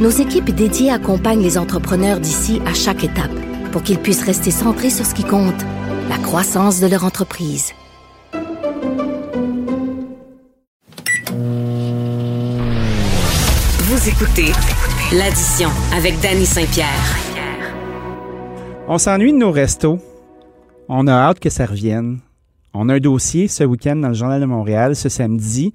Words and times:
nos 0.00 0.08
équipes 0.08 0.50
dédiées 0.50 0.90
accompagnent 0.90 1.42
les 1.42 1.58
entrepreneurs 1.58 2.20
d'ici 2.20 2.60
à 2.66 2.72
chaque 2.72 3.04
étape 3.04 3.30
pour 3.70 3.82
qu'ils 3.82 3.98
puissent 3.98 4.24
rester 4.24 4.50
centrés 4.50 4.90
sur 4.90 5.04
ce 5.04 5.14
qui 5.14 5.24
compte, 5.24 5.62
la 6.08 6.16
croissance 6.18 6.80
de 6.80 6.86
leur 6.86 7.04
entreprise. 7.04 7.72
Vous 13.82 14.08
écoutez 14.08 14.52
l'addition 15.12 15.68
avec 15.94 16.18
Danny 16.20 16.46
Saint-Pierre. 16.46 17.16
On 18.88 18.98
s'ennuie 18.98 19.32
de 19.32 19.38
nos 19.38 19.52
restos. 19.52 19.98
On 20.88 21.06
a 21.06 21.12
hâte 21.12 21.38
que 21.38 21.50
ça 21.50 21.66
revienne. 21.66 22.20
On 22.72 22.88
a 22.88 22.94
un 22.94 22.98
dossier 22.98 23.48
ce 23.48 23.64
week-end 23.64 23.96
dans 23.96 24.08
le 24.08 24.14
Journal 24.14 24.40
de 24.40 24.46
Montréal, 24.46 24.94
ce 24.94 25.08
samedi, 25.08 25.72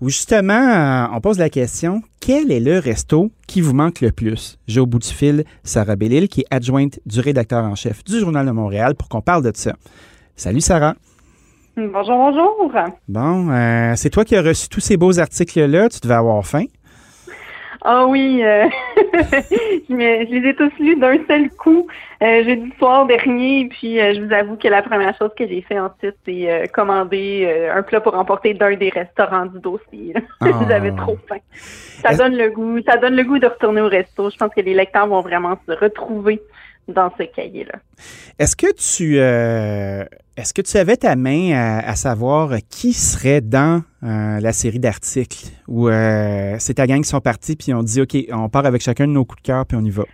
où 0.00 0.08
justement, 0.08 0.54
euh, 0.54 1.06
on 1.14 1.20
pose 1.20 1.38
la 1.38 1.48
question 1.48 2.02
quel 2.20 2.50
est 2.50 2.60
le 2.60 2.78
resto 2.78 3.30
qui 3.46 3.60
vous 3.60 3.74
manque 3.74 4.00
le 4.00 4.10
plus? 4.10 4.58
J'ai 4.66 4.80
au 4.80 4.86
bout 4.86 4.98
du 4.98 5.08
fil 5.08 5.44
Sarah 5.62 5.96
Bellil, 5.96 6.28
qui 6.28 6.40
est 6.40 6.46
adjointe 6.50 6.98
du 7.06 7.20
rédacteur 7.20 7.64
en 7.64 7.74
chef 7.76 8.02
du 8.04 8.18
Journal 8.18 8.46
de 8.46 8.50
Montréal, 8.50 8.94
pour 8.96 9.08
qu'on 9.08 9.20
parle 9.20 9.44
de 9.44 9.52
ça. 9.54 9.74
Salut 10.34 10.60
Sarah. 10.60 10.94
Bonjour, 11.76 12.16
bonjour. 12.16 12.72
Bon, 13.08 13.50
euh, 13.50 13.94
c'est 13.96 14.10
toi 14.10 14.24
qui 14.24 14.36
as 14.36 14.42
reçu 14.42 14.68
tous 14.68 14.80
ces 14.80 14.96
beaux 14.96 15.18
articles-là. 15.18 15.88
Tu 15.88 16.00
devais 16.00 16.14
avoir 16.14 16.44
faim. 16.44 16.64
Ah 17.84 18.06
oui, 18.06 18.42
euh, 18.44 18.66
je, 19.88 19.94
me- 19.94 20.26
je 20.26 20.30
les 20.34 20.48
ai 20.50 20.54
tous 20.54 20.72
lus 20.78 20.96
d'un 20.96 21.18
seul 21.28 21.50
coup 21.50 21.86
euh, 22.22 22.44
jeudi 22.44 22.72
soir 22.78 23.06
dernier. 23.06 23.68
Puis 23.70 24.00
euh, 24.00 24.14
je 24.14 24.20
vous 24.22 24.32
avoue 24.32 24.56
que 24.56 24.68
la 24.68 24.82
première 24.82 25.16
chose 25.16 25.30
que 25.36 25.46
j'ai 25.46 25.62
fait 25.62 25.78
ensuite, 25.78 26.16
c'est 26.24 26.50
euh, 26.50 26.66
commander 26.72 27.44
euh, 27.46 27.74
un 27.76 27.82
plat 27.82 28.00
pour 28.00 28.14
emporter 28.14 28.54
d'un 28.54 28.74
des 28.76 28.88
restaurants 28.90 29.46
du 29.46 29.60
dossier. 29.60 30.14
Ah. 30.40 30.48
J'avais 30.68 30.90
trop 30.92 31.16
faim. 31.28 31.36
Ça 31.52 32.14
donne 32.16 32.36
le 32.36 32.50
goût, 32.50 32.80
ça 32.86 32.96
donne 32.96 33.14
le 33.14 33.22
goût 33.22 33.38
de 33.38 33.46
retourner 33.46 33.80
au 33.80 33.88
resto. 33.88 34.28
Je 34.30 34.36
pense 34.36 34.52
que 34.54 34.60
les 34.60 34.74
lecteurs 34.74 35.06
vont 35.06 35.20
vraiment 35.20 35.56
se 35.68 35.72
retrouver 35.72 36.40
dans 36.88 37.12
ce 37.18 37.24
cahier-là. 37.24 37.78
Est-ce 38.38 38.56
que 38.56 38.72
tu 38.72 39.18
euh, 39.18 40.04
est-ce 40.36 40.54
que 40.54 40.62
tu 40.62 40.76
avais 40.76 40.96
ta 40.96 41.14
main 41.16 41.52
à, 41.52 41.90
à 41.90 41.94
savoir 41.94 42.50
qui 42.70 42.92
serait 42.92 43.40
dans 43.40 43.82
euh, 44.02 44.40
la 44.40 44.52
série 44.52 44.78
d'articles 44.78 45.46
ou 45.68 45.88
euh, 45.88 46.56
c'est 46.58 46.74
ta 46.74 46.86
gang 46.86 47.02
qui 47.02 47.08
sont 47.08 47.20
partis 47.20 47.56
puis 47.56 47.72
on 47.74 47.82
dit 47.82 48.00
OK, 48.00 48.16
on 48.32 48.48
part 48.48 48.66
avec 48.66 48.82
chacun 48.82 49.06
de 49.06 49.12
nos 49.12 49.24
coups 49.24 49.42
de 49.42 49.46
cœur 49.46 49.66
puis 49.66 49.76
on 49.80 49.84
y 49.84 49.90
va? 49.90 50.04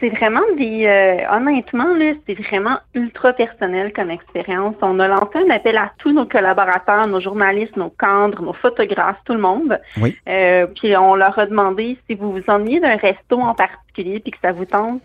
C'est 0.00 0.08
vraiment 0.08 0.40
des 0.56 0.86
honnêtement 1.30 1.94
là, 1.94 2.14
c'est 2.26 2.32
vraiment 2.32 2.78
ultra 2.94 3.34
personnel 3.34 3.92
comme 3.92 4.10
expérience. 4.10 4.74
On 4.80 4.98
a 4.98 5.06
lancé 5.06 5.36
un 5.46 5.50
appel 5.50 5.76
à 5.76 5.92
tous 5.98 6.10
nos 6.10 6.24
collaborateurs, 6.24 7.06
nos 7.06 7.20
journalistes, 7.20 7.76
nos 7.76 7.90
cadres, 7.90 8.40
nos 8.40 8.54
photographes, 8.54 9.18
tout 9.26 9.34
le 9.34 9.40
monde. 9.40 9.78
Oui. 10.00 10.16
Puis 10.24 10.96
on 10.96 11.16
leur 11.16 11.38
a 11.38 11.44
demandé 11.44 11.98
si 12.08 12.14
vous 12.14 12.32
vous 12.32 12.42
ennuyez 12.48 12.80
d'un 12.80 12.96
resto 12.96 13.40
en 13.40 13.54
particulier 13.54 14.20
puis 14.20 14.30
que 14.30 14.38
ça 14.40 14.52
vous 14.52 14.64
tente 14.64 15.02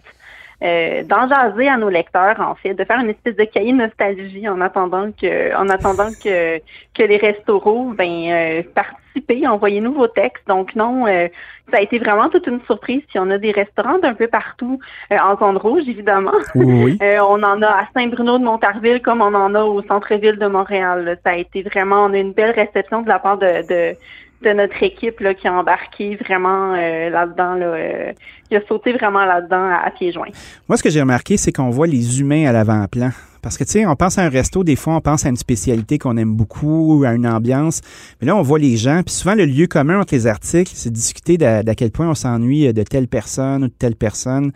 euh, 0.64 1.04
d'en 1.04 1.28
jaser 1.28 1.68
à 1.68 1.78
nos 1.78 1.90
lecteurs, 1.90 2.40
en 2.40 2.56
fait, 2.56 2.74
de 2.74 2.84
faire 2.84 3.00
une 3.00 3.10
espèce 3.10 3.36
de 3.36 3.44
cahier 3.44 3.74
de 3.74 3.78
nostalgie 3.78 4.48
en 4.48 4.62
attendant 4.62 5.12
que 5.12 5.56
en 5.56 5.70
attendant 5.70 6.10
que, 6.24 6.60
que 6.94 7.04
les 7.04 7.18
restos 7.18 7.60
rouvrent, 7.60 7.96
ben 7.96 8.32
euh, 8.32 8.64
participez, 8.74 9.48
envoyez-nous 9.48 9.94
vos 9.94 10.08
textes. 10.08 10.48
Donc 10.48 10.76
non, 10.76 11.08
euh, 11.08 11.28
ça 11.72 11.78
a 11.80 11.82
été 11.82 12.00
vraiment 12.00 12.30
toute 12.30 12.48
une 12.48 12.62
surprise. 12.62 13.02
Puis 13.10 13.20
on 13.20 13.30
a 13.32 13.38
des 13.38 13.52
restaurants 13.52 14.00
d'un 14.00 14.14
peu 14.14 14.28
partout, 14.28 14.80
euh, 15.12 15.18
en 15.18 15.38
zone 15.38 15.58
rouge, 15.58 15.84
évidemment. 15.88 16.32
Oui. 16.56 16.98
Euh, 17.06 17.20
on 17.28 17.44
en 17.44 17.62
a 17.62 17.68
à 17.68 17.88
Saint-Bruno 17.94 18.38
de 18.38 18.44
Montarville 18.44 19.02
comme 19.02 19.22
on 19.22 19.34
en 19.34 19.54
a 19.54 19.64
au 19.64 19.84
centre-ville 19.84 20.38
de 20.38 20.48
Montréal. 20.48 21.20
Ça 21.24 21.32
a 21.32 21.36
été 21.36 21.62
vraiment, 21.62 22.06
on 22.06 22.14
a 22.14 22.18
une 22.18 22.32
belle 22.32 22.52
réception 22.52 23.02
de 23.02 23.10
la 23.10 23.20
part 23.20 23.38
de, 23.38 23.68
de, 23.68 23.98
de 24.44 24.52
notre 24.52 24.82
équipe 24.84 25.20
là, 25.22 25.34
qui 25.34 25.48
a 25.48 25.54
embarqué 25.54 26.16
vraiment 26.18 26.74
euh, 26.76 27.10
là-dedans, 27.10 27.56
là, 27.56 27.66
euh, 27.68 28.14
qui 28.50 28.56
a 28.56 28.62
sauté 28.68 28.94
vraiment 28.94 29.26
là-dedans 29.26 29.70
à, 29.84 29.90
pieds 29.92 30.12
joints. 30.12 30.28
Moi, 30.68 30.78
ce 30.78 30.84
que 30.84 30.90
j'ai 30.90 31.00
remarqué, 31.02 31.38
c'est 31.38 31.52
qu'on 31.52 31.70
voit 31.70 31.88
les 31.88 32.20
humains 32.20 32.46
à 32.48 32.52
l'avant-plan. 32.52 33.10
Parce 33.42 33.58
que, 33.60 33.64
tu 33.64 33.72
sais, 33.72 33.86
on 33.86 33.96
pense 33.96 34.18
à 34.18 34.24
un 34.24 34.30
resto, 34.30 34.64
des 34.64 34.76
fois, 34.76 34.96
on 34.96 35.02
pense 35.02 35.24
à 35.26 35.30
une 35.30 35.36
spécialité 35.38 36.00
qu'on 36.00 36.18
aime 36.18 36.34
beaucoup, 36.34 37.04
à 37.06 37.14
une 37.14 37.28
ambiance. 37.28 37.82
Mais 38.20 38.26
là, 38.28 38.36
on 38.36 38.42
voit 38.42 38.58
les 38.58 38.76
gens. 38.76 39.04
Puis 39.06 39.14
souvent, 39.14 39.36
le 39.36 39.46
lieu 39.46 39.68
commun 39.68 40.00
entre 40.02 40.16
les 40.16 40.26
articles, 40.26 40.72
c'est 40.74 40.92
discuter 40.92 41.38
d'à 41.38 41.62
d'à 41.62 41.76
quel 41.76 41.92
point 41.92 42.10
on 42.10 42.16
s'ennuie 42.16 42.74
de 42.74 42.84
telle 42.84 43.08
personne 43.08 43.64
ou 43.64 43.68
de 43.68 43.74
telle 43.74 43.96
personne. 43.96 44.52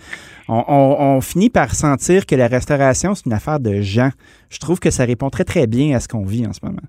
On, 0.48 0.64
on- 0.68 0.98
on 1.18 1.22
finit 1.22 1.52
par 1.52 1.76
sentir 1.76 2.26
que 2.26 2.36
la 2.36 2.48
restauration, 2.48 3.14
c'est 3.14 3.28
une 3.28 3.34
affaire 3.34 3.60
de 3.60 3.80
gens. 3.82 4.10
Je 4.50 4.58
trouve 4.58 4.80
que 4.80 4.90
ça 4.90 5.06
répond 5.06 5.30
très, 5.30 5.44
très 5.44 5.68
bien 5.68 5.96
à 5.96 6.00
ce 6.00 6.08
qu'on 6.08 6.26
vit 6.26 6.48
en 6.48 6.54
ce 6.54 6.60
moment. 6.64 6.82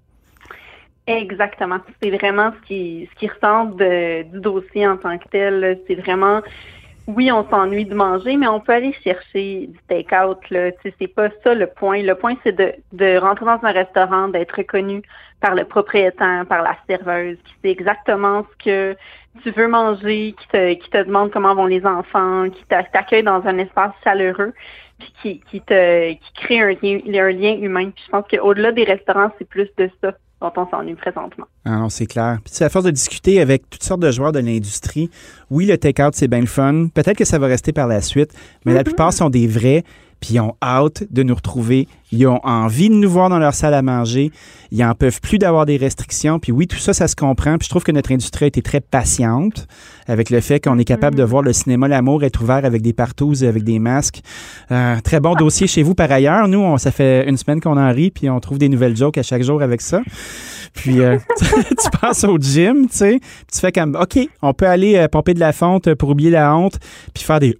Exactement. 1.19 1.79
C'est 2.03 2.11
vraiment 2.11 2.53
ce 2.53 2.67
qui, 2.67 3.09
ce 3.13 3.19
qui 3.19 3.29
ressort 3.29 3.67
du 3.67 4.41
dossier 4.41 4.87
en 4.87 4.97
tant 4.97 5.19
que 5.19 5.29
tel. 5.29 5.81
C'est 5.87 5.95
vraiment, 5.97 6.41
oui, 7.07 7.33
on 7.33 7.49
s'ennuie 7.49 7.85
de 7.85 7.95
manger, 7.95 8.37
mais 8.37 8.47
on 8.47 8.61
peut 8.61 8.73
aller 8.73 8.93
chercher 9.05 9.67
du 9.69 9.79
take-out. 9.89 10.39
C'est 10.99 11.07
pas 11.09 11.29
ça 11.43 11.55
le 11.55 11.67
point. 11.67 12.03
Le 12.03 12.15
point, 12.15 12.35
c'est 12.45 12.53
de, 12.57 12.73
de 12.93 13.17
rentrer 13.19 13.47
dans 13.47 13.59
un 13.63 13.73
restaurant, 13.73 14.29
d'être 14.29 14.57
reconnu 14.57 15.03
par 15.41 15.55
le 15.55 15.65
propriétaire, 15.65 16.45
par 16.47 16.63
la 16.63 16.77
serveuse, 16.89 17.39
qui 17.45 17.53
sait 17.63 17.71
exactement 17.71 18.47
ce 18.51 18.65
que 18.65 18.97
tu 19.43 19.51
veux 19.53 19.69
manger, 19.69 20.35
qui 20.39 20.49
te, 20.49 20.73
qui 20.75 20.91
te 20.91 21.03
demande 21.03 21.31
comment 21.31 21.55
vont 21.55 21.67
les 21.67 21.85
enfants, 21.87 22.51
qui 22.51 22.65
t'a- 22.67 22.83
t'accueille 22.85 23.23
dans 23.23 23.47
un 23.47 23.59
espace 23.59 23.93
chaleureux, 24.05 24.53
puis 24.99 25.13
qui, 25.23 25.41
qui 25.51 25.61
te 25.63 26.13
qui 26.13 26.33
crée 26.35 26.61
un 26.61 26.71
lien, 26.83 26.99
un 27.27 27.31
lien 27.33 27.55
humain. 27.55 27.91
Je 28.05 28.11
pense 28.11 28.25
qu'au-delà 28.29 28.73
des 28.73 28.85
restaurants, 28.85 29.31
c'est 29.39 29.49
plus 29.49 29.69
de 29.79 29.91
ça 30.03 30.13
dont 30.41 30.53
on 30.57 30.69
s'ennuie 30.69 30.95
présentement. 30.95 31.47
Ah 31.65 31.77
non, 31.77 31.89
c'est 31.89 32.07
clair. 32.07 32.39
Puis, 32.45 32.55
sais, 32.55 32.65
à 32.65 32.69
force 32.69 32.85
de 32.85 32.91
discuter 32.91 33.41
avec 33.41 33.69
toutes 33.69 33.83
sortes 33.83 34.01
de 34.01 34.11
joueurs 34.11 34.33
de 34.33 34.39
l'industrie, 34.39 35.11
oui, 35.51 35.67
le 35.67 35.77
take-out, 35.77 36.15
c'est 36.15 36.29
bien 36.29 36.41
le 36.41 36.47
fun. 36.47 36.89
Peut-être 36.95 37.17
que 37.17 37.25
ça 37.25 37.39
va 37.39 37.47
rester 37.47 37.73
par 37.73 37.87
la 37.87 38.01
suite, 38.01 38.33
mais 38.65 38.73
la 38.73 38.85
plupart 38.85 39.13
sont 39.13 39.31
des 39.31 39.47
vrais, 39.47 39.85
puis 40.21 40.35
ils 40.35 40.41
ont 40.41 40.55
hâte 40.63 41.05
de 41.11 41.23
nous 41.23 41.35
retrouver. 41.35 41.89
Ils 42.13 42.27
ont 42.27 42.41
envie 42.45 42.89
de 42.89 42.95
nous 42.95 43.09
voir 43.09 43.29
dans 43.29 43.39
leur 43.39 43.55
salle 43.55 43.75
à 43.75 43.83
manger. 43.83 44.31
Ils 44.71 44.85
en 44.85 44.95
peuvent 44.95 45.21
plus 45.21 45.39
d'avoir 45.39 45.65
des 45.65 45.77
restrictions. 45.77 46.39
Puis 46.39 46.53
oui, 46.53 46.67
tout 46.67 46.79
ça, 46.79 46.93
ça 46.93 47.09
se 47.09 47.17
comprend. 47.17 47.57
Puis 47.57 47.67
je 47.67 47.71
trouve 47.71 47.85
que 47.85 47.93
notre 47.93 48.13
industrie 48.13 48.45
a 48.45 48.49
été 48.49 48.63
très 48.63 48.81
patiente 48.81 49.67
avec 50.07 50.31
le 50.31 50.41
fait 50.41 50.61
qu'on 50.61 50.79
est 50.79 50.85
capable 50.85 51.17
de 51.17 51.23
voir 51.23 51.43
le 51.43 51.53
cinéma 51.53 51.89
L'amour 51.89 52.25
être 52.25 52.43
ouvert 52.43 52.65
avec 52.65 52.83
des 52.83 52.93
partous 52.93 53.43
et 53.43 53.47
avec 53.47 53.65
des 53.65 53.79
masques. 53.79 54.21
Euh, 54.71 54.97
très 55.03 55.21
bon 55.21 55.35
dossier 55.35 55.67
chez 55.67 55.83
vous 55.83 55.95
par 55.95 56.11
ailleurs. 56.11 56.49
Nous, 56.49 56.59
on, 56.59 56.79
ça 56.79 56.91
fait 56.91 57.29
une 57.29 57.37
semaine 57.37 57.61
qu'on 57.61 57.77
en 57.77 57.93
rit, 57.93 58.11
puis 58.11 58.29
on 58.29 58.41
trouve 58.41 58.59
des 58.59 58.69
nouvelles 58.69 58.97
jokes 58.97 59.19
à 59.19 59.23
chaque 59.23 59.43
jour 59.43 59.63
avec 59.63 59.81
ça. 59.81 60.01
Puis 60.75 61.01
euh, 61.01 61.19
tu 61.39 61.99
passes 62.01 62.25
au 62.25 62.39
gym, 62.39 62.89
tu 62.89 62.97
sais, 62.97 63.21
tu 63.53 63.61
fais 63.61 63.73
comme 63.73 63.97
OK, 64.01 64.19
on 64.43 64.55
peut 64.55 64.67
aller 64.67 64.97
euh, 64.97 65.09
pomper 65.09 65.35
de 65.35 65.41
la 65.41 65.53
fonte 65.53 65.95
pour 65.95 66.11
oublier 66.11 66.31
la 66.31 66.55
honte, 66.55 66.79
puis 67.15 67.25
faire 67.25 67.41
des 67.41 67.57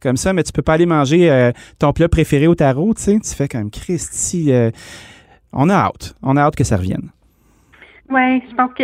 comme 0.00 0.16
ça, 0.16 0.32
mais 0.32 0.42
tu 0.42 0.52
peux 0.52 0.62
pas 0.62 0.74
aller 0.74 0.86
manger 0.86 1.30
euh, 1.30 1.52
ton 1.78 1.92
plat 1.92 2.08
préféré 2.08 2.46
au 2.46 2.54
tarot, 2.54 2.94
tu 2.94 3.02
sais. 3.02 3.18
Tu 3.20 3.34
fais 3.34 3.48
comme 3.48 3.70
Christy, 3.70 4.52
euh, 4.52 4.70
on 5.52 5.68
a 5.68 5.74
hâte, 5.74 6.14
on 6.22 6.36
a 6.36 6.42
hâte 6.42 6.56
que 6.56 6.64
ça 6.64 6.76
revienne. 6.76 7.10
Ouais, 8.10 8.42
je 8.50 8.54
pense 8.56 8.72
que 8.74 8.82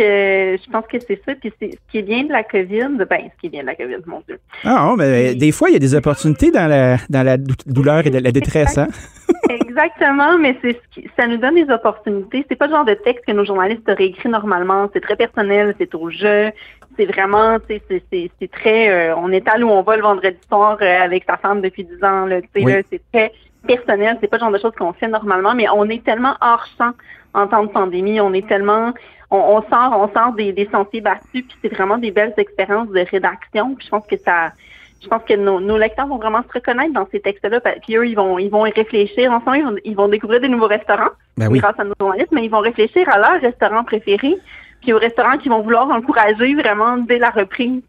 je 0.65 0.71
pense 0.71 0.85
que 0.87 0.97
c'est 0.99 1.21
ça. 1.25 1.33
Puis 1.35 1.51
c'est 1.59 1.71
ce 1.71 1.77
qui 1.91 2.01
bien 2.01 2.23
de 2.23 2.31
la 2.31 2.43
COVID, 2.43 3.05
ben 3.09 3.29
ce 3.35 3.41
qui 3.41 3.49
bien 3.49 3.61
de 3.61 3.67
la 3.67 3.75
COVID, 3.75 3.97
mon 4.05 4.21
Dieu. 4.27 4.39
Ah, 4.63 4.85
non, 4.87 4.95
mais 4.95 5.35
des 5.35 5.51
fois 5.51 5.69
il 5.69 5.73
y 5.73 5.75
a 5.75 5.79
des 5.79 5.95
opportunités 5.95 6.49
dans 6.51 6.67
la 6.67 6.97
dans 7.09 7.23
la 7.23 7.37
dou- 7.37 7.53
douleur 7.65 8.05
et 8.07 8.09
de 8.09 8.19
la 8.19 8.31
détresse, 8.31 8.77
hein? 8.77 8.87
Exactement, 9.49 10.37
mais 10.37 10.57
c'est 10.61 10.73
ce 10.73 10.87
qui, 11.01 11.09
ça 11.17 11.27
nous 11.27 11.37
donne 11.37 11.55
des 11.55 11.69
opportunités. 11.71 12.45
C'est 12.49 12.55
pas 12.55 12.67
le 12.67 12.73
genre 12.73 12.85
de 12.85 12.93
texte 12.93 13.25
que 13.25 13.31
nos 13.33 13.45
journalistes 13.45 13.87
auraient 13.89 14.05
écrit 14.07 14.29
normalement. 14.29 14.89
C'est 14.93 15.01
très 15.01 15.15
personnel, 15.15 15.75
c'est 15.77 15.93
au 15.95 16.09
jeu. 16.09 16.51
C'est 16.97 17.05
vraiment, 17.05 17.59
tu 17.59 17.75
sais, 17.75 17.81
c'est, 17.89 18.03
c'est, 18.11 18.31
c'est 18.39 18.51
très, 18.51 18.89
euh, 18.89 19.15
on 19.17 19.31
est 19.31 19.47
à 19.47 19.57
où 19.59 19.69
on 19.69 19.83
va 19.83 19.95
le 19.97 20.01
vendredi 20.01 20.37
soir 20.47 20.77
euh, 20.81 20.99
avec 21.01 21.25
sa 21.25 21.37
femme 21.37 21.61
depuis 21.61 21.83
10 21.83 22.03
ans. 22.03 22.25
Là, 22.25 22.41
tu 22.41 22.47
sais, 22.55 22.63
Oui. 22.65 22.71
là, 22.73 22.79
c'est 22.89 23.01
très 23.13 23.31
personnel. 23.67 24.17
C'est 24.19 24.27
pas 24.27 24.37
le 24.37 24.41
genre 24.41 24.51
de 24.51 24.57
choses 24.57 24.73
qu'on 24.77 24.93
fait 24.93 25.07
normalement, 25.07 25.53
mais 25.53 25.67
on 25.69 25.85
est 25.89 26.03
tellement 26.03 26.35
hors 26.41 26.65
champ 26.77 26.91
en 27.37 27.47
temps 27.47 27.63
de 27.63 27.69
pandémie. 27.69 28.19
On 28.19 28.33
est 28.33 28.47
tellement, 28.47 28.93
on, 29.31 29.37
on 29.37 29.61
sort, 29.69 29.93
on 29.97 30.07
sort 30.13 30.33
des, 30.33 30.51
des 30.51 30.67
sentiers 30.71 31.01
battus, 31.01 31.45
puis 31.47 31.57
c'est 31.61 31.73
vraiment 31.73 31.97
des 31.97 32.11
belles 32.11 32.33
expériences 32.37 32.89
de 32.89 33.05
rédaction. 33.09 33.75
Puis 33.75 33.85
je 33.85 33.91
pense 33.91 34.05
que 34.07 34.17
ça, 34.17 34.51
je 35.01 35.07
pense 35.07 35.23
que 35.23 35.35
nos, 35.35 35.59
nos 35.59 35.77
lecteurs 35.77 36.07
vont 36.07 36.17
vraiment 36.17 36.41
se 36.41 36.53
reconnaître 36.53 36.93
dans 36.93 37.07
ces 37.11 37.19
textes-là. 37.19 37.59
Puis 37.81 37.95
eux, 37.95 38.07
ils 38.07 38.15
vont, 38.15 38.39
ils 38.39 38.49
vont 38.49 38.65
y 38.65 38.71
réfléchir 38.71 39.31
ensemble. 39.31 39.57
Ils 39.57 39.63
vont, 39.63 39.75
ils 39.85 39.95
vont 39.95 40.07
découvrir 40.07 40.41
des 40.41 40.49
nouveaux 40.49 40.67
restaurants 40.67 41.11
Ben 41.37 41.49
oui. 41.49 41.59
grâce 41.59 41.79
à 41.79 41.83
nos 41.83 41.93
journalistes, 41.99 42.31
mais 42.31 42.43
ils 42.43 42.51
vont 42.51 42.59
réfléchir 42.59 43.07
à 43.09 43.17
leur 43.17 43.39
restaurant 43.41 43.83
préféré. 43.83 44.35
Puis 44.87 44.93
aux 44.93 44.99
restaurants 44.99 45.37
qui 45.37 45.49
vont 45.49 45.61
vouloir 45.61 45.89
encourager 45.89 46.55
vraiment 46.55 46.97
dès 46.97 47.19
la 47.19 47.29
reprise 47.29 47.81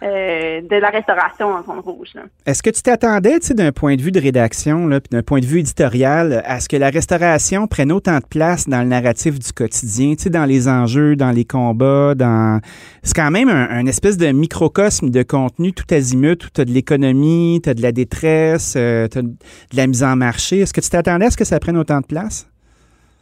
euh, 0.00 0.60
de 0.60 0.76
la 0.76 0.90
restauration 0.90 1.48
en 1.48 1.64
zone 1.64 1.80
rouge. 1.80 2.12
Est-ce 2.46 2.62
que 2.62 2.70
tu 2.70 2.82
t'attendais, 2.82 3.40
tu 3.40 3.48
sais, 3.48 3.54
d'un 3.54 3.72
point 3.72 3.96
de 3.96 4.00
vue 4.00 4.12
de 4.12 4.20
rédaction, 4.20 4.86
d'un 4.86 5.22
point 5.24 5.40
de 5.40 5.44
vue 5.44 5.58
éditorial, 5.58 6.44
à 6.46 6.60
ce 6.60 6.68
que 6.68 6.76
la 6.76 6.90
restauration 6.90 7.66
prenne 7.66 7.90
autant 7.90 8.18
de 8.18 8.26
place 8.30 8.68
dans 8.68 8.80
le 8.82 8.86
narratif 8.86 9.40
du 9.40 9.52
quotidien, 9.52 10.14
tu 10.14 10.22
sais, 10.22 10.30
dans 10.30 10.44
les 10.44 10.68
enjeux, 10.68 11.16
dans 11.16 11.32
les 11.32 11.44
combats, 11.44 12.14
dans... 12.14 12.60
C'est 13.02 13.16
quand 13.16 13.32
même 13.32 13.48
un, 13.48 13.68
un 13.68 13.86
espèce 13.86 14.16
de 14.16 14.28
microcosme 14.28 15.10
de 15.10 15.24
contenu 15.24 15.72
tout 15.72 15.92
azimut, 15.92 16.44
où 16.44 16.48
tu 16.54 16.60
as 16.60 16.64
de 16.64 16.70
l'économie, 16.70 17.60
tu 17.60 17.70
as 17.70 17.74
de 17.74 17.82
la 17.82 17.90
détresse, 17.90 18.74
euh, 18.76 19.08
tu 19.08 19.18
as 19.18 19.22
de 19.22 19.34
la 19.74 19.88
mise 19.88 20.04
en 20.04 20.14
marché. 20.14 20.60
Est-ce 20.60 20.72
que 20.72 20.80
tu 20.80 20.90
t'attendais 20.90 21.26
à 21.26 21.30
ce 21.32 21.36
que 21.36 21.44
ça 21.44 21.58
prenne 21.58 21.76
autant 21.76 21.98
de 21.98 22.06
place? 22.06 22.48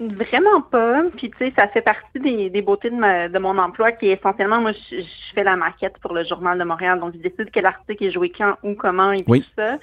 Vraiment 0.00 0.60
pas. 0.60 1.02
Puis 1.16 1.30
tu 1.30 1.38
sais, 1.38 1.52
ça 1.56 1.68
fait 1.68 1.82
partie 1.82 2.18
des, 2.18 2.50
des 2.50 2.62
beautés 2.62 2.90
de, 2.90 2.96
ma- 2.96 3.28
de 3.28 3.38
mon 3.38 3.56
emploi 3.58 3.92
qui 3.92 4.08
est 4.08 4.18
essentiellement, 4.18 4.60
moi, 4.60 4.72
je, 4.72 4.96
je 5.00 5.34
fais 5.34 5.44
la 5.44 5.56
maquette 5.56 5.98
pour 5.98 6.12
le 6.14 6.24
Journal 6.24 6.58
de 6.58 6.64
Montréal. 6.64 6.98
Donc, 6.98 7.14
je 7.14 7.18
décide 7.20 7.50
quel 7.52 7.66
article 7.66 8.04
est 8.04 8.10
joué 8.10 8.30
quand, 8.30 8.56
où, 8.62 8.74
comment 8.74 9.12
et 9.12 9.24
Oui. 9.28 9.42
tout 9.42 9.50
ça. 9.56 9.78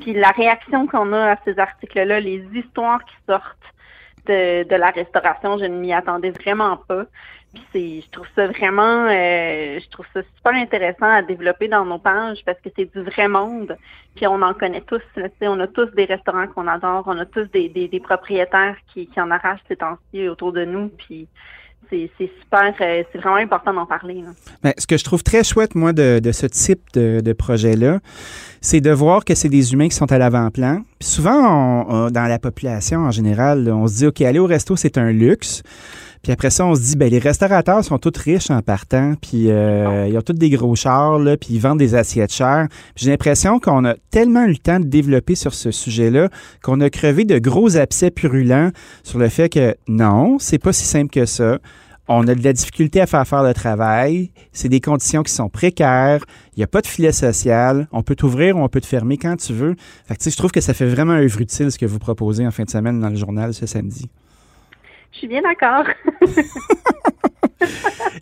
Puis 0.00 0.12
la 0.12 0.28
réaction 0.28 0.86
qu'on 0.86 1.12
a 1.12 1.32
à 1.32 1.36
ces 1.44 1.58
articles-là, 1.58 2.20
les 2.20 2.44
histoires 2.54 3.04
qui 3.04 3.14
sortent 3.28 3.56
de, 4.26 4.62
de 4.68 4.76
la 4.76 4.90
restauration, 4.90 5.58
je 5.58 5.64
ne 5.64 5.76
m'y 5.78 5.92
attendais 5.92 6.30
vraiment 6.30 6.76
pas. 6.76 7.04
C'est, 7.72 8.00
je 8.00 8.10
trouve 8.10 8.26
ça 8.34 8.46
vraiment, 8.46 9.06
euh, 9.06 9.78
je 9.80 9.88
trouve 9.90 10.06
ça 10.14 10.20
super 10.36 10.54
intéressant 10.54 11.10
à 11.10 11.22
développer 11.22 11.68
dans 11.68 11.84
nos 11.84 11.98
pages 11.98 12.38
parce 12.44 12.58
que 12.60 12.68
c'est 12.76 12.90
du 12.94 13.02
vrai 13.02 13.28
monde. 13.28 13.76
Puis 14.14 14.26
on 14.26 14.40
en 14.42 14.54
connaît 14.54 14.82
tous. 14.82 15.02
on 15.42 15.60
a 15.60 15.66
tous 15.66 15.90
des 15.94 16.04
restaurants 16.04 16.46
qu'on 16.48 16.66
adore, 16.66 17.04
on 17.06 17.18
a 17.18 17.26
tous 17.26 17.44
des, 17.52 18.00
propriétaires 18.02 18.76
qui, 18.92 19.08
en 19.16 19.30
arrachent 19.30 19.60
ces 19.68 19.76
temps-ci 19.76 20.28
autour 20.28 20.52
de 20.52 20.64
nous. 20.64 20.88
Puis 20.88 21.28
c'est, 21.90 22.10
super, 22.18 22.74
euh, 22.80 23.02
c'est 23.12 23.18
vraiment 23.18 23.36
important 23.36 23.72
d'en 23.72 23.86
parler. 23.86 24.24
ce 24.78 24.86
que 24.86 24.96
je 24.96 25.04
trouve 25.04 25.22
très 25.22 25.44
chouette, 25.44 25.74
moi, 25.74 25.92
de, 25.92 26.20
ce 26.32 26.46
type 26.46 26.92
de, 26.94 27.32
projet-là, 27.32 28.00
c'est 28.60 28.80
de 28.80 28.90
voir 28.90 29.24
que 29.24 29.34
c'est 29.34 29.48
des 29.48 29.72
humains 29.72 29.88
qui 29.88 29.94
sont 29.94 30.10
à 30.10 30.18
l'avant-plan. 30.18 30.82
Souvent, 31.00 32.10
dans 32.10 32.26
la 32.28 32.38
population 32.38 33.00
en 33.00 33.10
général, 33.10 33.70
on 33.70 33.86
se 33.86 33.96
dit, 33.96 34.06
OK, 34.06 34.20
aller 34.22 34.38
au 34.38 34.46
resto, 34.46 34.76
c'est 34.76 34.98
un 34.98 35.12
luxe. 35.12 35.62
Puis 36.22 36.32
après 36.32 36.50
ça, 36.50 36.66
on 36.66 36.74
se 36.74 36.80
dit, 36.80 36.96
ben 36.96 37.10
les 37.10 37.18
restaurateurs 37.18 37.84
sont 37.84 37.98
tous 37.98 38.18
riches 38.18 38.50
en 38.50 38.62
partant, 38.62 39.14
puis 39.20 39.50
euh, 39.50 40.08
ils 40.08 40.16
ont 40.16 40.22
tous 40.22 40.32
des 40.32 40.50
gros 40.50 40.74
chars, 40.74 41.18
là, 41.18 41.36
puis 41.36 41.50
ils 41.54 41.60
vendent 41.60 41.78
des 41.78 41.94
assiettes 41.94 42.32
chères. 42.32 42.68
J'ai 42.96 43.10
l'impression 43.10 43.58
qu'on 43.60 43.84
a 43.84 43.94
tellement 44.10 44.44
eu 44.44 44.50
le 44.50 44.58
temps 44.58 44.80
de 44.80 44.86
développer 44.86 45.34
sur 45.34 45.54
ce 45.54 45.70
sujet-là 45.70 46.28
qu'on 46.62 46.80
a 46.80 46.90
crevé 46.90 47.24
de 47.24 47.38
gros 47.38 47.76
abcès 47.76 48.10
purulents 48.10 48.70
sur 49.02 49.18
le 49.18 49.28
fait 49.28 49.48
que 49.48 49.76
non, 49.88 50.38
c'est 50.38 50.58
pas 50.58 50.72
si 50.72 50.84
simple 50.84 51.10
que 51.10 51.26
ça. 51.26 51.58
On 52.08 52.28
a 52.28 52.34
de 52.36 52.44
la 52.44 52.52
difficulté 52.52 53.00
à 53.00 53.06
faire 53.06 53.26
faire 53.26 53.42
le 53.42 53.52
travail. 53.52 54.30
C'est 54.52 54.68
des 54.68 54.80
conditions 54.80 55.24
qui 55.24 55.32
sont 55.32 55.48
précaires. 55.48 56.24
Il 56.56 56.60
n'y 56.60 56.64
a 56.64 56.68
pas 56.68 56.80
de 56.80 56.86
filet 56.86 57.10
social. 57.10 57.88
On 57.90 58.02
peut 58.02 58.14
t'ouvrir 58.14 58.56
ou 58.56 58.60
on 58.60 58.68
peut 58.68 58.80
te 58.80 58.86
fermer 58.86 59.16
quand 59.16 59.36
tu 59.36 59.52
veux. 59.52 59.74
Fait 60.06 60.16
que, 60.16 60.30
je 60.30 60.36
trouve 60.36 60.52
que 60.52 60.60
ça 60.60 60.72
fait 60.72 60.86
vraiment 60.86 61.14
un 61.14 61.22
œuvre 61.22 61.40
utile 61.40 61.72
ce 61.72 61.78
que 61.78 61.86
vous 61.86 61.98
proposez 61.98 62.46
en 62.46 62.52
fin 62.52 62.62
de 62.62 62.70
semaine 62.70 63.00
dans 63.00 63.10
le 63.10 63.16
journal 63.16 63.52
ce 63.54 63.66
samedi. 63.66 64.08
Je 65.16 65.20
suis 65.20 65.28
bien 65.28 65.40
d'accord. 65.40 65.86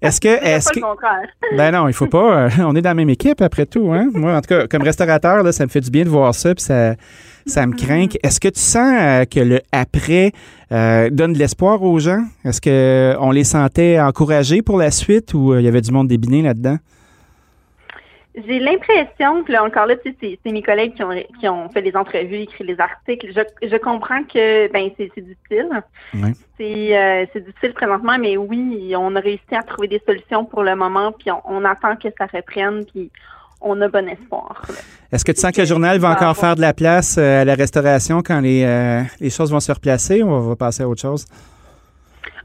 Est-ce 0.00 0.20
que, 0.20 0.28
est-ce 0.28 0.68
pas 0.80 0.94
que, 0.94 1.56
ben 1.56 1.72
non, 1.72 1.88
il 1.88 1.92
faut 1.92 2.06
pas. 2.06 2.44
euh, 2.44 2.48
on 2.60 2.76
est 2.76 2.82
dans 2.82 2.90
la 2.90 2.94
même 2.94 3.10
équipe 3.10 3.40
après 3.42 3.66
tout, 3.66 3.92
hein. 3.92 4.08
Moi, 4.14 4.32
en 4.32 4.40
tout 4.40 4.48
cas, 4.48 4.68
comme 4.68 4.82
restaurateur, 4.82 5.42
là, 5.42 5.50
ça 5.50 5.64
me 5.64 5.70
fait 5.70 5.80
du 5.80 5.90
bien 5.90 6.04
de 6.04 6.08
voir 6.08 6.32
ça, 6.34 6.54
puis 6.54 6.62
ça, 6.62 6.94
ça 7.46 7.66
me 7.66 7.72
craint. 7.74 8.06
Est-ce 8.22 8.38
que 8.38 8.48
tu 8.48 8.60
sens 8.60 8.94
euh, 8.96 9.24
que 9.24 9.40
le 9.40 9.60
après 9.72 10.30
euh, 10.72 11.10
donne 11.10 11.32
de 11.32 11.38
l'espoir 11.38 11.82
aux 11.82 11.98
gens? 11.98 12.22
Est-ce 12.44 12.60
que 12.60 12.70
euh, 12.70 13.16
on 13.18 13.32
les 13.32 13.44
sentait 13.44 13.98
encouragés 13.98 14.62
pour 14.62 14.78
la 14.78 14.90
suite 14.92 15.34
ou 15.34 15.52
euh, 15.52 15.60
il 15.60 15.64
y 15.64 15.68
avait 15.68 15.80
du 15.80 15.90
monde 15.90 16.06
débiné 16.06 16.42
là-dedans? 16.42 16.76
J'ai 18.34 18.58
l'impression 18.58 19.44
que 19.44 19.52
là 19.52 19.62
encore 19.62 19.86
là, 19.86 19.94
tu 19.96 20.14
sais, 20.20 20.38
c'est 20.44 20.52
mes 20.52 20.62
collègues 20.62 20.94
qui 20.94 21.04
ont 21.04 21.12
qui 21.38 21.48
ont 21.48 21.68
fait 21.68 21.82
des 21.82 21.94
entrevues, 21.94 22.40
écrit 22.42 22.64
des 22.64 22.80
articles. 22.80 23.28
Je, 23.32 23.68
je 23.68 23.76
comprends 23.76 24.24
que 24.24 24.70
ben 24.72 24.90
c'est 24.96 25.10
difficile. 25.14 25.82
C'est 26.56 26.98
euh, 26.98 27.26
difficile 27.34 27.72
présentement, 27.74 28.18
mais 28.18 28.36
oui, 28.36 28.92
on 28.96 29.14
a 29.14 29.20
réussi 29.20 29.54
à 29.54 29.62
trouver 29.62 29.88
des 29.88 30.02
solutions 30.04 30.44
pour 30.44 30.64
le 30.64 30.74
moment, 30.74 31.12
puis 31.12 31.30
on, 31.30 31.40
on 31.44 31.64
attend 31.64 31.94
que 31.96 32.08
ça 32.18 32.26
reprenne, 32.26 32.84
puis 32.84 33.10
on 33.60 33.80
a 33.80 33.88
bon 33.88 34.08
espoir. 34.08 34.62
Est-ce 35.10 35.24
que 35.24 35.32
tu 35.32 35.40
sens 35.40 35.52
que 35.52 35.60
le 35.60 35.66
journal 35.66 35.98
va 35.98 36.10
Ah, 36.10 36.14
encore 36.14 36.36
faire 36.36 36.54
de 36.56 36.60
la 36.60 36.74
place 36.74 37.16
euh, 37.18 37.42
à 37.42 37.44
la 37.44 37.54
restauration 37.54 38.20
quand 38.22 38.40
les, 38.40 38.64
euh, 38.64 39.02
les 39.20 39.30
choses 39.30 39.50
vont 39.52 39.60
se 39.60 39.72
replacer 39.72 40.22
ou 40.22 40.28
on 40.28 40.40
va 40.40 40.56
passer 40.56 40.82
à 40.82 40.88
autre 40.88 41.00
chose? 41.00 41.26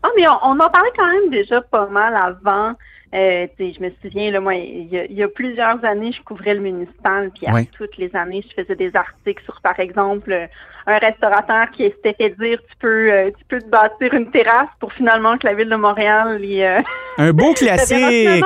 Ah, 0.04 0.10
mais 0.18 0.28
on, 0.28 0.38
on 0.44 0.60
en 0.60 0.70
parlait 0.70 0.92
quand 0.96 1.08
même 1.08 1.30
déjà 1.30 1.62
pas 1.62 1.88
mal 1.88 2.16
avant. 2.16 2.76
Euh, 3.14 3.48
tu 3.58 3.66
sais, 3.66 3.74
je 3.74 3.84
me 3.84 3.92
souviens, 4.04 4.30
là, 4.32 4.40
moi, 4.40 4.54
il 4.54 4.88
y, 4.88 4.98
a, 4.98 5.06
il 5.06 5.14
y 5.14 5.24
a 5.24 5.28
plusieurs 5.28 5.84
années, 5.84 6.12
je 6.12 6.22
couvrais 6.22 6.54
le 6.54 6.60
municipal, 6.60 7.32
puis 7.32 7.48
à 7.48 7.66
toutes 7.76 7.98
les 7.98 8.16
années, 8.16 8.46
je 8.48 8.62
faisais 8.62 8.76
des 8.76 8.96
articles 8.96 9.44
sur, 9.46 9.60
par 9.62 9.80
exemple, 9.80 10.32
euh, 10.32 10.46
un 10.86 10.98
restaurateur 11.00 11.72
qui 11.72 11.84
s'était 11.84 12.14
fait 12.14 12.30
dire 12.40 12.60
tu 12.70 12.76
peux 12.80 13.12
euh, 13.12 13.32
tu 13.38 13.46
peux 13.46 13.60
te 13.60 13.68
bâtir 13.68 14.14
une 14.14 14.30
terrasse 14.30 14.70
pour 14.80 14.94
finalement 14.94 15.38
que 15.38 15.48
la 15.48 15.54
ville 15.54 15.70
de 15.70 15.76
Montréal 15.76 16.44
y, 16.44 16.64
euh, 16.64 16.82
Un 17.18 17.32
beau 17.32 17.54
classique! 17.56 18.44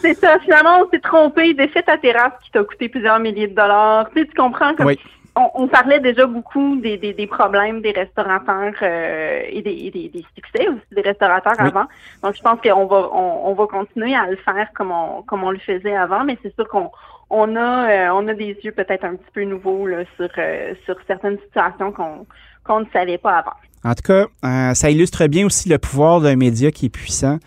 c'est 0.00 0.14
ça, 0.14 0.38
finalement, 0.40 0.80
on 0.84 0.90
s'est 0.90 1.00
trompé, 1.00 1.54
défait 1.54 1.82
ta 1.82 1.96
terrasse 1.96 2.32
qui 2.44 2.50
t'a 2.50 2.64
coûté 2.64 2.88
plusieurs 2.88 3.18
milliers 3.18 3.46
de 3.46 3.54
dollars. 3.54 4.10
Tu 4.10 4.20
sais, 4.20 4.26
tu 4.26 4.34
comprends 4.34 4.74
comme 4.74 4.86
Oui. 4.86 4.98
On, 5.36 5.50
on 5.54 5.68
parlait 5.68 6.00
déjà 6.00 6.26
beaucoup 6.26 6.76
des, 6.76 6.98
des, 6.98 7.14
des 7.14 7.26
problèmes 7.26 7.80
des 7.80 7.92
restaurateurs 7.92 8.74
euh, 8.82 9.42
et, 9.48 9.62
des, 9.62 9.70
et 9.70 9.90
des, 9.90 10.08
des 10.08 10.24
succès 10.34 10.68
aussi 10.68 10.82
des 10.92 11.00
restaurateurs 11.00 11.54
Oui. 11.58 11.68
avant. 11.68 11.86
Donc, 12.22 12.34
je 12.36 12.42
pense 12.42 12.60
qu'on 12.60 12.86
va 12.86 13.08
on, 13.12 13.48
on 13.50 13.54
va 13.54 13.66
continuer 13.66 14.14
à 14.14 14.26
le 14.26 14.36
faire 14.36 14.68
comme 14.74 14.90
on 14.90 15.22
comme 15.22 15.42
on 15.44 15.50
le 15.50 15.58
faisait 15.58 15.96
avant, 15.96 16.24
mais 16.24 16.36
c'est 16.42 16.54
sûr 16.54 16.68
qu'on 16.68 16.90
on 17.30 17.56
a 17.56 17.90
euh, 17.90 18.08
on 18.12 18.28
a 18.28 18.34
des 18.34 18.58
yeux 18.62 18.72
peut-être 18.72 19.04
un 19.04 19.16
petit 19.16 19.30
peu 19.32 19.44
nouveaux 19.44 19.86
là, 19.86 20.04
sur 20.16 20.28
euh, 20.36 20.74
sur 20.84 20.96
certaines 21.06 21.38
situations 21.46 21.92
qu'on 21.92 22.26
qu'on 22.64 22.80
ne 22.80 22.86
savait 22.92 23.18
pas 23.18 23.38
avant. 23.38 23.56
En 23.84 23.94
tout 23.94 24.02
cas, 24.06 24.74
ça 24.74 24.90
illustre 24.90 25.26
bien 25.26 25.44
aussi 25.44 25.68
le 25.68 25.76
pouvoir 25.76 26.20
d'un 26.20 26.36
média 26.36 26.70
qui 26.70 26.86
est 26.86 26.88
puissant 26.88 27.38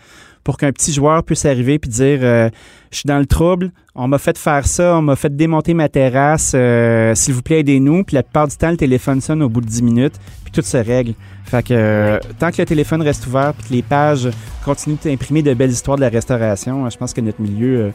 pour 0.46 0.58
qu'un 0.58 0.70
petit 0.70 0.92
joueur 0.92 1.24
puisse 1.24 1.44
arriver 1.44 1.80
puis 1.80 1.90
dire 1.90 2.20
euh, 2.22 2.48
je 2.92 2.98
suis 2.98 3.06
dans 3.08 3.18
le 3.18 3.26
trouble, 3.26 3.72
on 3.96 4.06
m'a 4.06 4.18
fait 4.18 4.38
faire 4.38 4.64
ça, 4.64 4.96
on 4.96 5.02
m'a 5.02 5.16
fait 5.16 5.34
démonter 5.34 5.74
ma 5.74 5.88
terrasse, 5.88 6.52
euh, 6.54 7.16
s'il 7.16 7.34
vous 7.34 7.42
plaît 7.42 7.60
aidez-nous. 7.60 8.04
Puis 8.04 8.14
la 8.14 8.22
plupart 8.22 8.46
du 8.46 8.56
temps 8.56 8.70
le 8.70 8.76
téléphone 8.76 9.20
sonne 9.20 9.42
au 9.42 9.48
bout 9.48 9.60
de 9.60 9.66
10 9.66 9.82
minutes, 9.82 10.14
puis 10.44 10.52
tout 10.52 10.62
se 10.62 10.76
règle. 10.76 11.14
Fait 11.46 11.64
que 11.64 11.74
euh, 11.74 12.20
tant 12.38 12.52
que 12.52 12.62
le 12.62 12.64
téléphone 12.64 13.02
reste 13.02 13.26
ouvert 13.26 13.54
puis 13.54 13.68
que 13.68 13.74
les 13.74 13.82
pages 13.82 14.28
continuent 14.64 14.98
d'imprimer 15.04 15.42
de 15.42 15.52
belles 15.52 15.70
histoires 15.70 15.96
de 15.96 16.02
la 16.02 16.10
restauration, 16.10 16.88
je 16.88 16.96
pense 16.96 17.12
que 17.12 17.20
notre 17.20 17.42
milieu 17.42 17.80
euh, 17.80 17.90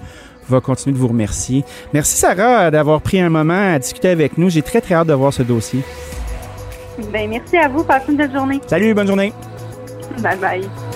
va 0.50 0.60
continuer 0.60 0.94
de 0.94 1.00
vous 1.00 1.08
remercier. 1.08 1.64
Merci 1.94 2.18
Sarah 2.18 2.70
d'avoir 2.70 3.00
pris 3.00 3.22
un 3.22 3.30
moment 3.30 3.74
à 3.76 3.80
discuter 3.80 4.10
avec 4.10 4.38
nous. 4.38 4.50
J'ai 4.50 4.62
très 4.62 4.82
très 4.82 4.96
hâte 4.96 5.08
de 5.08 5.14
voir 5.14 5.32
ce 5.32 5.44
dossier. 5.44 5.84
Ben 7.14 7.30
merci 7.30 7.56
à 7.56 7.70
vous, 7.70 7.86
passez 7.86 8.12
une 8.12 8.18
belle 8.18 8.34
journée. 8.34 8.60
Salut, 8.68 8.94
bonne 8.94 9.08
journée. 9.08 9.32
Bye 10.22 10.38
bye. 10.38 10.91